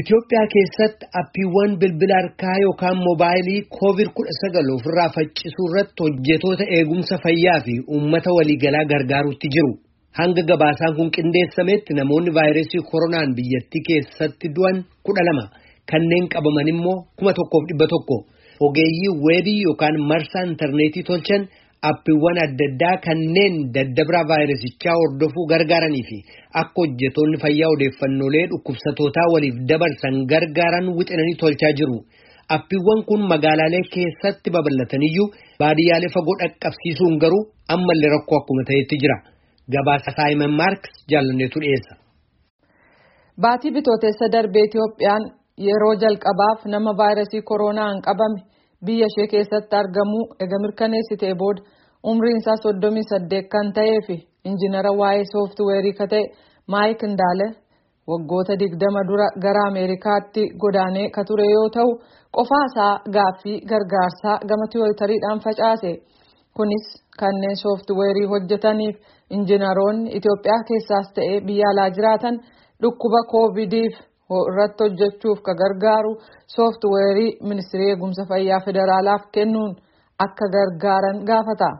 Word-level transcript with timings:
Itoophiyaa 0.00 0.46
keessatti 0.54 1.06
appiiwwan 1.20 1.72
bilbila 1.80 2.14
harkaa 2.20 2.54
yookaan 2.64 2.96
moobaayilii 3.06 3.60
koovid 3.78 4.08
kudha 4.16 4.32
sagal 4.40 4.66
ofirraa 4.76 5.10
faccisuu 5.16 5.66
irratti 5.70 6.02
hojjetoota 6.04 6.64
eegumsa 6.78 7.18
fayyaa 7.24 7.60
fi 7.66 7.74
uummata 7.94 8.30
waliigalaa 8.38 8.84
gargaaruutti 8.92 9.48
jiru. 9.54 9.72
Hanga 10.18 10.42
gabaasaan 10.50 10.96
kun 10.96 11.10
qindeessametti 11.16 11.94
namoonni 11.98 12.34
vaayirasii 12.38 12.82
koronaan 12.90 13.34
biyyattii 13.38 13.82
keessatti 13.88 14.46
du'an 14.56 14.76
kudha 15.06 15.22
lama 15.28 15.44
kanneen 15.90 16.26
qabaman 16.34 16.68
immoo 16.74 16.96
kuma 17.18 17.32
tokkoof 17.38 17.64
dhibba 17.68 17.86
tokko. 17.94 18.16
Ogeeyyii 18.66 19.12
weebii 19.26 19.60
yookaan 19.66 19.96
marsaa 20.10 20.44
intarneetii 20.50 21.06
tolchan 21.10 21.42
appiiwwan 21.90 22.38
adda 22.46 22.64
addaa 22.70 22.96
kanneen 23.06 23.54
daddabraa 23.74 24.24
vaayirasichaa 24.30 24.96
hordofuu 25.00 25.46
gargaaranii 25.52 26.04
fi 26.10 26.18
akka 26.60 26.78
hojjetoonni 26.82 27.38
fayyaa 27.44 27.70
odeeffannoolee 27.76 28.44
dhukkubsatootaa 28.52 29.26
waliif 29.34 29.56
dabarsan 29.70 30.16
gargaaran 30.32 30.86
wixinanii 30.98 31.36
tolchaa 31.42 31.72
jiru. 31.80 31.98
Appiiwwan 32.56 33.00
kun 33.08 33.22
magaalaalee 33.32 33.82
keessatti 33.94 34.48
babal'ataniyyuu 34.56 35.28
baadiyyaalee 35.60 36.12
fagoo 36.16 36.36
dhaqqabsiisuun 36.42 37.14
garuu 37.22 37.42
ammallee 37.74 38.10
rakkoo 38.16 38.38
akkuma 38.40 38.62
ta'etti 38.70 38.96
jira. 39.02 39.16
Gabaasa 39.74 40.10
Saayiman 40.16 40.52
Maarks 40.60 40.90
jaalanneetu 41.10 41.58
dhiyeessa. 41.62 41.94
Baatii 43.42 43.72
bitootessa 43.76 44.26
darbee 44.34 44.64
Itoophiyaan 44.68 45.24
yeroo 45.68 45.94
jalqabaaf 46.02 46.60
nama 46.74 46.92
vaayirasii 47.00 47.42
koronaan 47.50 47.96
qabame 48.06 48.40
biyya 48.86 49.06
ishee 49.10 49.26
keessatti 49.32 49.76
argamuu 49.82 50.24
ega 50.44 50.56
mirkaneessitee 50.64 51.34
booda 51.42 51.62
umriin 52.10 52.38
isaa 52.42 52.56
soddomii 52.64 53.06
saddeet 53.10 53.46
kan 53.54 53.72
ta'ee 53.76 54.00
fi 54.06 54.16
injinara 54.50 54.92
waa'ee 55.00 55.24
sooftiweerii 55.32 55.94
ka 56.00 56.06
ta'e 56.12 56.24
maayik 56.72 57.02
indaale 57.08 57.46
waggoota 58.10 58.54
digdama 58.62 59.02
dura 59.08 59.26
gara 59.44 59.62
ameerikaatti 59.70 60.42
godaanee 60.62 61.06
ka 61.14 61.22
ture 61.28 61.46
yoo 61.54 61.68
ta'u 61.76 61.90
qofaasaa 62.36 62.92
gaaffii 63.16 63.58
gargaarsaa 63.70 64.36
gama 64.48 64.66
tiyootariidhaan 64.72 65.40
facaase. 65.46 65.92
Kunis 66.56 66.86
kanneen 67.20 67.56
sooftiweerii 67.62 68.26
hojjetaniif 68.32 68.96
injinaroonni 69.36 70.10
Itoophiyaa 70.18 70.66
keessaas 70.68 71.08
ta'ee 71.16 71.38
biyya 71.46 71.68
alaa 71.72 71.90
jiraatan 71.96 72.36
dhukkuba 72.82 73.20
koovidiif 73.32 73.94
irratti 74.50 74.84
hojjechuuf 74.84 75.38
ka 75.46 75.52
gargaaru 75.60 76.12
sooftiweerii 76.54 77.36
ministirii 77.50 77.90
eegumsa 77.92 78.22
fayyaa 78.30 78.60
federaalaaf 78.66 79.22
kennuun 79.34 79.72
akka 80.26 80.46
gargaaran 80.56 81.18
gaafata. 81.28 81.70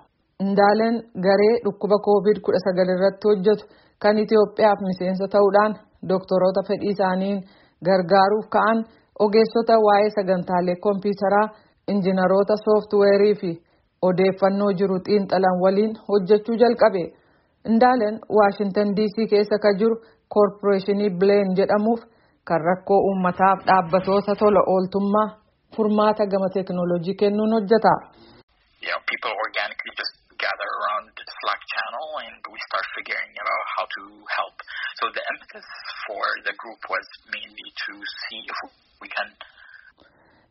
Indaaleen 0.44 0.96
garee 1.26 1.54
dhukkuba 1.64 1.98
koovid 2.06 2.38
kudha 2.44 2.60
sagal 2.66 2.88
irratti 2.94 3.28
hojjetu 3.30 3.64
kan 4.02 4.18
Itoophiyaaf 4.22 4.80
miseensa 4.88 5.26
ta'uudhaan 5.34 5.74
doktoroota 6.10 6.62
fedhii 6.68 6.92
isaaniin 6.94 7.38
gargaaruuf 7.86 8.46
ka'an 8.54 8.78
ogeessota 9.24 9.74
waa'ee 9.86 10.10
sagantaalee 10.16 10.76
kompiitaraa 10.86 11.46
injinaroota 11.92 12.54
sooftiweerii 12.64 13.34
fi 13.40 13.50
odeeffannoo 14.08 14.72
jiru 14.78 14.96
xiinxalan 15.06 15.60
waliin 15.64 15.92
hojjechuu 16.08 16.56
jalqabe. 16.62 17.04
Indaaleen 17.70 18.16
Waashintan 18.36 18.88
DC 18.96 19.16
keessa 19.30 19.58
ka 19.64 19.70
jiru 19.80 19.96
koorporeeshinii 20.34 21.10
Bileen 21.20 21.50
jedhamuuf 21.58 22.00
kan 22.48 22.60
rakkoo 22.68 23.00
uummataaf 23.08 23.58
dhaabbatoota 23.68 24.32
tola 24.40 24.60
ooltummaa 24.72 25.28
furmaata 25.76 26.24
gama 26.32 26.48
teekinooloojii 26.54 27.16
kennuun 27.20 27.52
hojjeta. 27.56 27.92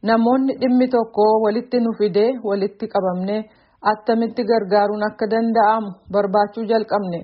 Namoonni 0.10 0.54
dhimmi 0.62 0.88
tokko 0.96 1.24
walitti 1.44 1.78
nu 1.80 1.92
fidee 2.00 2.32
walitti 2.50 2.86
qabamnee 2.94 3.42
attamitti 3.92 4.44
gargaaruun 4.52 5.04
akka 5.10 5.26
danda'amu 5.34 5.90
barbaachuu 6.14 6.66
jalqabne. 6.72 7.20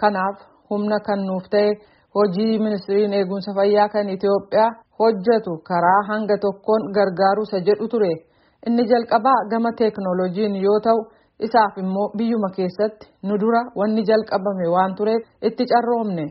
Kanaaf 0.00 0.36
humna 0.70 0.98
kan 1.06 1.20
nuuf 1.28 1.46
ta'e 1.52 1.70
hojii 2.14 2.58
ministiriin 2.64 3.12
eegumsa 3.18 3.54
fayyaa 3.58 3.88
kan 3.94 4.08
Itoophiyaa 4.16 4.70
hojjetu 4.98 5.52
karaa 5.68 6.00
hanga 6.10 6.36
tokkoon 6.44 6.82
gargaaruu 6.96 7.46
isa 7.48 7.58
jedhu 7.68 7.88
ture. 7.92 8.12
Inni 8.66 8.84
jalqabaa 8.90 9.40
gama 9.50 9.70
teeknooloojiin 9.78 10.56
yoo 10.66 10.80
ta'u. 10.86 11.00
isaaf 11.46 11.76
immoo 11.82 12.08
biyyuma 12.18 12.48
keessatti 12.56 13.06
nu 13.28 13.34
dura 13.42 13.60
wanni 13.78 14.02
jalqabame 14.08 14.66
waan 14.74 14.92
tureef 14.96 15.22
itti 15.48 15.64
carroomne 15.70 16.24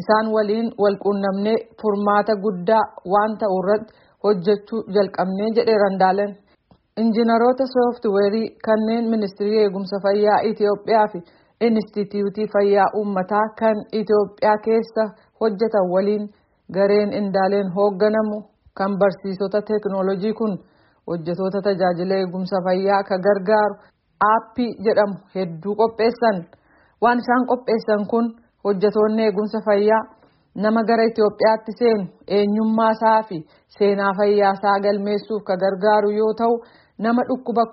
isaan 0.00 0.26
waliin 0.34 0.68
walquunnamnee 0.82 1.54
furmaata 1.82 2.34
guddaa 2.44 2.82
waan 3.12 3.32
ta'u 3.40 3.56
irratti 3.62 3.92
hojjechuu 4.24 4.80
jalqabnee 4.96 5.48
jedheera 5.56 5.86
Indaaleen. 5.92 6.32
Injinaroota 7.02 7.64
sooftiweerii 7.74 8.48
kanneen 8.66 9.04
ministirii 9.14 9.58
eegumsa 9.62 9.96
fayyaa 10.04 10.40
Itoophiyaa 10.50 11.06
fi 11.12 11.18
Inistituutii 11.66 12.46
Fayyaa 12.52 12.90
Uummataa 12.98 13.46
kan 13.60 13.76
Itoophiyaa 14.00 14.58
keessa 14.66 15.04
hojjetan 15.40 15.86
waliin 15.94 16.24
gareen 16.74 17.12
Indaaleen 17.12 17.68
hoogganamu 17.76 18.38
kan 18.78 18.92
barsiisota 19.00 19.62
teeknooloojii 19.68 20.32
kun 20.40 20.52
hojjetoota 21.08 21.60
tajaajila 21.66 22.14
eegumsa 22.20 22.56
fayyaa 22.66 23.02
ka 23.08 23.16
gargaaru. 23.26 23.74
aappii 24.30 24.70
jedhamu 24.84 25.14
hedduu 25.34 25.74
qopheessan 25.80 26.38
waan 27.02 27.18
isaan 27.22 27.44
qopheessan 27.50 28.02
kun 28.10 28.26
hojjetoonni 28.64 29.22
eegumsa 29.26 29.58
fayyaa 29.68 30.02
nama 30.64 30.82
gara 30.88 31.04
Itoophiyaatti 31.10 31.72
seenu 31.78 32.04
eenyummaa 32.38 32.90
isaa 32.96 33.22
fi 33.28 33.38
seenaa 33.78 34.12
fayyaa 34.18 34.52
isaa 34.58 34.78
galmeessuuf 34.84 35.42
ka 35.48 35.56
gargaaru 35.62 36.10
yoo 36.20 36.32
ta'u 36.40 36.54
nama 37.04 37.22
dhukkuba 37.28 37.64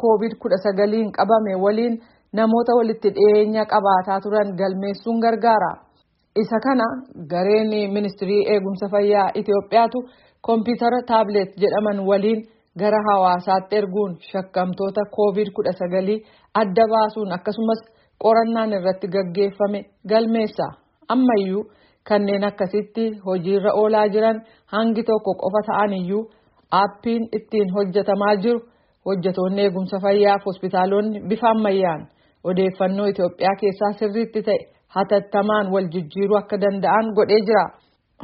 kudha 0.41 0.57
sagaliin 0.65 1.11
qabame 1.17 1.53
waliin 1.65 1.95
namoota 2.33 2.73
walitti 2.79 3.09
dhiyeenya 3.15 3.65
qabaataa 3.73 4.19
turan 4.23 4.49
galmeessuun 4.59 5.19
gargaara. 5.25 5.71
Isa 6.41 6.57
kana 6.65 6.85
gareen 7.31 7.71
ministirii 7.93 8.43
eegumsa 8.53 8.89
fayyaa 8.93 9.31
Itoophiyaatu 9.39 9.99
kompiitara 10.41 10.99
taabileet 11.07 11.51
jedhaman 11.61 11.99
waliin. 12.09 12.41
gara 12.81 12.97
hawaasaatti 13.07 13.75
erguun 13.77 14.11
shakkamtoota 14.31 15.01
koovid 15.15 15.47
kudha 15.55 15.71
sagalii 15.79 16.17
adda 16.61 16.83
baasuun 16.91 17.31
akkasumas 17.37 17.79
qorannaan 18.23 18.73
irratti 18.77 19.07
gaggeeffame 19.15 19.79
galmeessa 20.11 20.67
ammayyuu 21.13 21.63
kanneen 22.09 22.43
akkasitti 22.49 23.05
hojiirra 23.25 23.71
oolaa 23.81 24.05
jiran 24.15 24.37
hangi 24.73 25.03
tokko 25.09 25.31
qofa 25.41 25.61
ta'an 25.69 25.93
iyyuu 25.99 26.21
aappiin 26.81 27.23
ittiin 27.37 27.69
hojjetamaa 27.77 28.35
jiru 28.43 28.59
hojjetoonni 29.05 29.61
eegumsa 29.65 29.97
fayyaaf 30.05 30.41
hospitaalonni 30.49 31.19
bifa 31.29 31.49
ammayyaan 31.55 32.01
odeeffannoo 32.43 33.07
Itoophiyaa 33.13 33.55
keessaa 33.61 33.91
sirriitti 33.99 34.41
ta'e 34.47 34.59
hatattamaan 34.95 35.71
wal 35.73 35.87
jijjiiruu 35.93 36.37
akka 36.41 36.57
danda'an 36.63 37.13
godhee 37.17 37.41
jira 37.47 37.65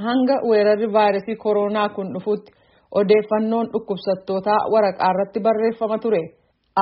hanga 0.06 0.36
weerarri 0.50 0.88
vaayirasii 0.94 1.36
koronaa 1.46 1.90
kun 1.96 2.14
dhufutti. 2.14 2.52
odeeffannoon 3.00 3.68
dhukkubsattootaa 3.74 4.58
waraqaa 4.74 5.12
irratti 5.14 5.40
barreeffama 5.46 5.98
ture 6.04 6.20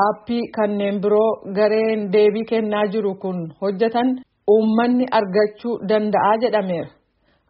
aappii 0.01 0.41
kanneen 0.57 0.97
biroo 1.03 1.29
gareen 1.57 2.01
deebii 2.13 2.43
kennaa 2.49 2.81
jiru 2.93 3.13
kun 3.21 3.39
hojjetan 3.61 4.09
uummanni 4.53 5.05
argachuu 5.19 5.75
danda'a 5.89 6.33
jedhameera 6.41 6.89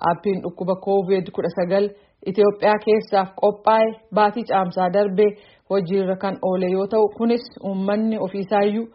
aappiin 0.10 0.42
dhukkuba 0.44 0.76
koovid 0.86 1.26
kudha 1.36 1.50
sagal 1.58 1.86
Itoophiyaa 2.30 2.78
keessaaf 2.86 3.30
qophaa'e 3.42 3.90
baatii 4.16 4.44
caamsaa 4.50 4.90
darbee 4.96 5.30
hojiirra 5.70 6.16
kan 6.24 6.36
oole 6.50 6.68
yoo 6.76 6.88
ta'u 6.94 7.08
kunis 7.18 7.44
uummanni 7.70 8.18
ofiisaayyuu 8.26 8.88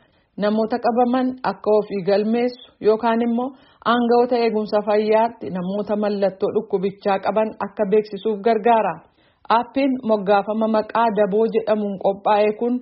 namoota 0.42 0.76
qabaman 0.84 1.28
akka 1.50 1.70
ofii 1.78 2.02
galmeessu 2.08 2.72
yookaan 2.86 3.22
immoo 3.26 3.48
aangawoota 3.92 4.36
eegumsa 4.44 4.78
fayyaatti 4.88 5.46
namoota 5.56 5.96
mallattoo 6.02 6.50
dhukkubichaa 6.54 7.18
qaban 7.24 7.48
akka 7.66 7.84
beeksisuuf 7.90 8.38
gargaara. 8.46 8.94
Aappiin 9.56 9.92
moggaafama 10.10 10.68
maqaa 10.76 11.08
daboo 11.18 11.46
jedhamuun 11.54 11.98
qophaa'e 12.04 12.52
kun 12.60 12.74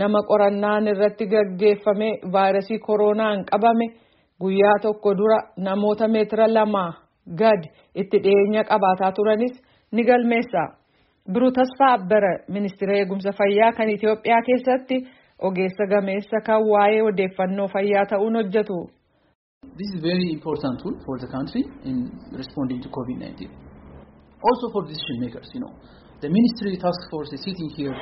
nama 0.00 0.20
qorannaan 0.30 0.86
irratti 0.92 1.26
gaggeeffame 1.32 2.08
vaayirasii 2.32 2.78
koronaan 2.86 3.44
qabame 3.50 3.86
guyyaa 4.40 4.78
tokko 4.82 5.10
dura 5.18 5.38
namoota 5.66 6.08
meetira 6.08 6.46
lamaa 6.54 6.92
gad 7.40 7.62
itti 8.00 8.18
dhiyeenya 8.24 8.62
qabaataa 8.70 9.12
turanis 9.16 9.54
ni 9.92 10.04
galmeessa. 10.04 10.62
Biruu 11.32 11.50
Tasfaa 11.56 11.92
Abbara 11.96 12.32
ministeera 12.48 12.94
eegumsa 12.98 13.30
fayyaa 13.38 13.72
kan 13.76 13.88
Itoophiyaa 13.90 14.42
keessatti 14.46 14.96
ogeessa 15.48 15.84
gameessa 15.92 16.38
kan 16.46 16.60
waa'ee 16.72 17.02
odeeffannoo 17.10 17.68
fayyaa 17.74 18.06
ta'uun 18.12 18.36
hojjetu. 18.40 18.78
This 19.80 19.90
is 19.94 20.02
very 20.02 20.26
important 20.36 20.74
tool 20.82 20.94
for 21.06 21.16
the 21.22 21.28
country 21.36 21.62
in 21.90 21.96
responding 22.40 22.80
to 22.84 22.88
COVID-19. 22.96 23.48
Also 24.48 24.66
for 24.72 24.82
decision 24.92 25.16
makers, 25.24 25.48
you 25.54 25.60
know. 25.60 25.72
The 26.20 26.28
ministry 26.28 26.76
task 26.84 27.10
force 27.10 27.32
is 27.36 27.42
sitting 27.46 27.70
here. 27.76 27.96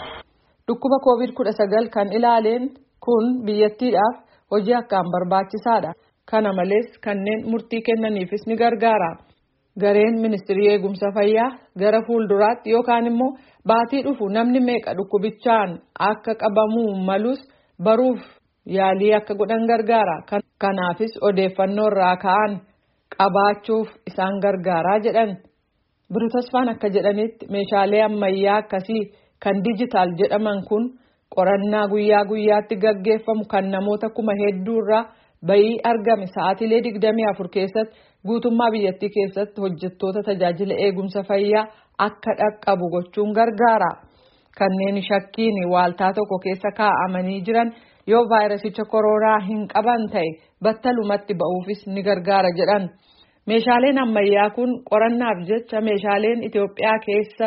Dhukkuba 0.68 0.98
koovid 1.06 1.32
kudha 1.38 1.52
sagal 1.52 1.88
kan 1.96 2.12
ilaaleen 2.18 2.64
kun 3.04 3.24
biyyattiidhaaf 3.46 4.16
hojii 4.50 4.74
akkaan 4.82 5.10
barbaachisaadha. 5.14 5.92
Kana 6.30 6.52
malees 6.52 6.98
kanneen 7.04 7.46
murtii 7.50 7.82
kennaniifis 7.82 8.46
ni 8.46 8.56
gargaara. 8.56 9.10
Gareen 9.78 10.20
ministirii 10.20 10.68
eegumsa 10.68 11.12
fayyaa 11.14 11.50
gara 11.78 12.00
fuulduraatti 12.06 12.70
yookaan 12.70 13.06
immoo 13.06 13.36
baatii 13.66 14.02
dhufu 14.04 14.28
namni 14.28 14.60
meeqa 14.60 14.94
dhukkubichaan 14.98 15.78
akka 16.10 16.34
qabamuu 16.42 16.94
malus 17.08 17.40
baruuf 17.84 18.20
yaalii 18.66 19.14
akka 19.14 19.34
godhan 19.34 19.66
gargaara. 19.70 20.16
Kanaafis 20.62 21.12
odeeffannoo 21.22 21.86
irraa 21.92 22.16
ka'an 22.16 22.52
qabaachuuf 23.16 23.88
isaan 24.10 24.40
gargaaraa 24.44 24.98
jedhan. 25.04 25.36
Biruutasfaan 26.12 26.68
akka 26.68 26.88
jedhanitti 26.94 27.46
meeshaalee 27.54 28.02
ammayyaa 28.02 28.56
akkasii 28.62 29.02
kan 29.44 29.62
dijitaal 29.64 30.10
jedhaman 30.20 30.64
kun 30.68 30.84
qorannaa 31.34 31.86
guyyaa 31.92 32.24
guyyaatti 32.30 32.76
gaggeeffamu 32.76 33.44
kan 33.52 33.70
namoota 33.70 34.08
kuma 34.16 34.32
hedduu 34.42 34.78
irraa 34.82 35.04
bayii 35.46 35.78
argame 35.90 36.26
sa'aatiilee 36.34 36.82
digdamii 36.84 37.26
afur 37.32 37.48
keessatti 37.54 37.96
guutummaa 38.26 38.70
biyyattii 38.72 39.10
keessatti 39.16 39.60
hojjettoota 39.60 40.22
tajaajila 40.28 40.74
eegumsa 40.84 41.22
fayyaa 41.28 41.66
akka 42.06 42.32
dhaqqabu 42.40 42.86
gochuun 42.94 43.32
gargaara. 43.38 43.90
Kanneen 44.58 45.02
shakkiin 45.08 45.56
waaltaa 45.72 46.12
tokko 46.12 46.38
keessa 46.44 46.70
kaa'amanii 46.78 47.40
jiran 47.46 47.70
yoo 48.06 48.24
vaayirasicha 48.30 48.84
koronaa 48.92 49.38
hin 49.48 49.62
qaban 49.72 50.02
ta'e 50.12 50.28
battalumatti 50.64 51.34
ba'uufis 51.40 51.86
ni 51.86 52.02
gargaara 52.02 52.50
jedhan. 52.58 52.84
Meeshaaleen 53.46 53.98
ammayyaa 54.04 54.50
kun 54.56 54.70
qorannaaf 54.90 55.38
jecha 55.48 55.80
meeshaaleen 55.80 56.42
Itoophiyaa 56.48 56.98
keessa 57.06 57.46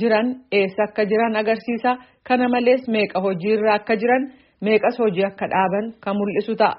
jiran 0.00 0.28
eessa 0.52 0.82
akka 0.88 1.02
jiran 1.10 1.36
agarsiisa. 1.36 1.96
Kana 2.28 2.48
malees 2.48 2.88
meeqa 2.88 3.20
hojiirra 3.24 3.74
akka 3.74 3.94
jiran 3.96 4.24
meeqas 4.64 4.98
hojii 4.98 5.24
akka 5.30 5.46
dhaaban 5.52 5.86
kan 6.04 6.16
mul'isu 6.16 6.54
ta'a. 6.56 6.76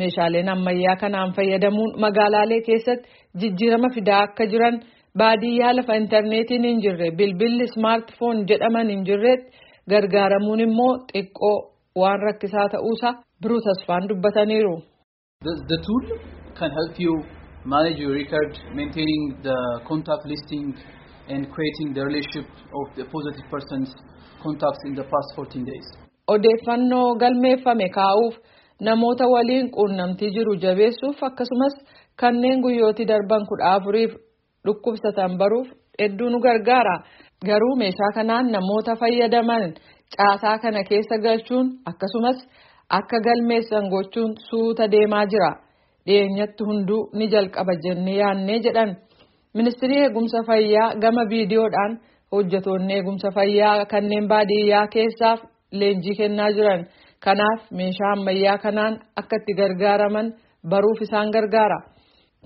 Meeshaaleen 0.00 0.48
ammayyaa 0.54 0.96
kanaan 1.02 1.32
fayyadamuun 1.36 1.92
magaalaalee 2.04 2.60
keessatti 2.68 3.08
jijjiirama 3.40 3.88
fidaa 3.96 4.20
akka 4.26 4.44
jiran 4.52 4.76
baadiyyaa 5.22 5.72
lafa 5.76 5.94
intarneetiin 6.02 6.64
hin 6.70 6.82
jirre 6.84 7.08
bilbilli 7.20 7.64
ismaartifoon 7.70 8.44
jedhaman 8.50 8.88
hin 8.94 9.02
jirretti 9.08 9.48
gargaaramuun 9.92 10.60
immoo 10.66 10.92
xiqqoo 11.12 11.56
waan 12.02 12.20
rakkisaa 12.28 12.68
ta'uusaa 12.74 13.12
biruu 13.42 13.60
tasfaan 13.68 14.08
dubbataniiru. 14.10 14.74
The 15.72 15.78
tool 15.86 16.04
can 16.60 16.70
help 16.80 16.94
you 17.04 17.12
manage 17.74 17.98
your 18.04 18.14
record, 18.20 18.50
maintaining 18.80 19.24
the 19.48 19.56
contact 19.88 20.24
listing 20.32 20.66
and 21.32 21.42
creating 21.54 21.88
the 21.96 22.04
relationship 22.08 22.48
of 22.80 22.86
the 22.98 23.04
positive 23.14 23.46
person's 23.54 23.90
contacts 24.44 24.82
in 24.88 24.94
the 25.00 25.06
past 25.14 25.28
14 25.36 25.64
days. 25.72 25.86
Odeeffannoo 26.34 27.08
galmeeffame 27.22 27.88
kaa'uuf 27.98 28.34
namoota 28.80 29.24
waliin 29.34 29.70
quunnamtii 29.76 30.30
jiru 30.36 30.54
jabeessuuf 30.62 31.22
akkasumas 31.28 31.74
kanneen 32.20 32.60
guyyootii 32.62 33.06
darban 33.08 33.46
kudha 33.48 33.72
afuriif 33.74 34.12
dhukkubsatan 34.66 35.38
baruuf 35.38 35.68
hedduu 36.00 36.28
nu 36.30 36.40
gargaara. 36.40 36.96
Garuu 37.46 37.76
meeshaa 37.76 38.12
kanaan 38.14 38.46
namoota 38.52 38.96
fayyadaman 39.00 39.74
caasaa 40.16 40.58
kana 40.62 40.84
keessa 40.84 41.18
galchuun 41.24 41.66
akkasumas 41.90 42.38
akka 42.98 43.18
galmeessan 43.26 43.88
gochuun 43.90 44.32
suuta 44.50 44.90
deemaa 44.92 45.26
jira. 45.32 45.50
Dhiyeenyatti 46.06 46.64
hunduu 46.64 47.10
ni 47.14 47.26
jalqaba 47.32 47.72
jennee 47.84 48.16
yaannee 48.20 48.58
jedhan. 48.64 48.96
Ministirii 49.54 49.98
eegumsa 50.04 50.42
fayyaa 50.46 50.94
gama 51.02 51.24
viidiyoodhaan 51.30 51.98
hojjetoonni 52.32 52.94
eegumsa 52.94 53.30
fayyaa 53.36 53.84
kanneen 53.92 54.28
baadiyyaa 54.28 54.86
keessaaf 54.94 55.40
leenjii 55.72 56.16
kennaa 56.20 56.50
jiran. 56.56 56.86
Kanaaf 57.24 57.60
meeshaa 57.78 58.12
ammayyaa 58.16 58.58
kanaan 58.64 58.94
akka 59.20 59.36
itti 59.40 59.52
gargaaraman 59.60 60.26
baruuf 60.70 61.00
isaan 61.06 61.30
gargaara. 61.36 61.78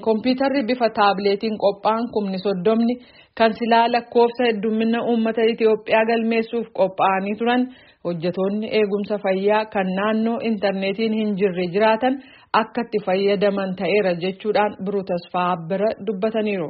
Kompiitarri 0.06 0.62
bifa 0.68 0.88
taabileetiin 0.98 1.56
qophaa'an 1.64 2.06
kumni 2.14 2.38
soddomni 2.44 2.94
kan 3.38 3.52
silaa 3.58 3.86
lakkoofsa 3.92 4.42
heddumminna 4.48 4.98
uummata 5.10 5.42
Itoophiyaa 5.52 6.04
galmeessuuf 6.10 6.66
qophaa'anii 6.78 7.36
turan 7.40 7.62
hojjetoonni 8.04 8.66
eegumsa 8.78 9.18
fayyaa 9.24 9.64
kan 9.74 9.86
naannoo 9.98 10.38
intarneetiin 10.50 11.12
hin 11.20 11.36
jirre 11.40 11.66
jiraatan 11.74 12.14
akka 12.62 12.80
itti 12.86 12.98
fayyadaman 13.06 13.76
ta'eera 13.80 14.12
jechuudhaan 14.24 14.72
biruu 14.84 15.04
tasfaa 15.12 15.56
bira 15.68 15.90
dubbataniiru. 16.06 16.68